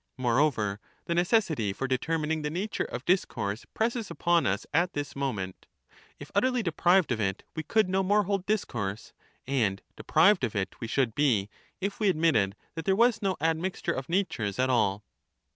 More 0.17 0.37
enceswouid 0.37 0.41
over, 0.45 0.79
the 1.05 1.13
necessity 1.13 1.73
for 1.73 1.87
determining 1.87 2.41
the 2.41 2.49
nature 2.49 2.85
of 2.85 3.05
discourse 3.05 3.59
<ieprive 3.59 3.63
us 3.69 3.71
presses 3.75 4.09
upon 4.09 4.47
us 4.47 4.65
at 4.73 4.93
this 4.93 5.15
moment; 5.15 5.67
if 6.19 6.31
utterly 6.33 6.63
deprived 6.63 7.11
of 7.11 7.21
it, 7.21 7.43
we 7.55 7.61
course, 7.61 7.61
and 7.61 7.67
could 7.67 7.87
no 7.89 8.01
more 8.01 8.23
hold 8.23 8.47
discourse; 8.47 9.13
and 9.45 9.83
deprived 9.95 10.43
of 10.43 10.55
it 10.55 10.73
we 10.81 10.87
should 10.87 11.13
be 11.13 11.41
without 11.51 11.53
if 11.81 11.99
we 11.99 12.09
admitted 12.09 12.55
that 12.73 12.85
there 12.85 12.95
was 12.95 13.21
no 13.21 13.37
admixture 13.39 13.93
of 13.93 14.09
natures 14.09 14.57
at 14.57 14.71
all. 14.71 15.03